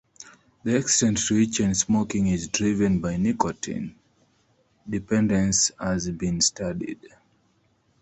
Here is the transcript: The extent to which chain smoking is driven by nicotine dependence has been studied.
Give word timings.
The 0.63 0.77
extent 0.77 1.19
to 1.27 1.35
which 1.35 1.57
chain 1.59 1.75
smoking 1.75 2.25
is 2.25 2.47
driven 2.47 3.01
by 3.01 3.17
nicotine 3.17 3.93
dependence 4.89 5.69
has 5.79 6.09
been 6.09 6.41
studied. 6.41 7.07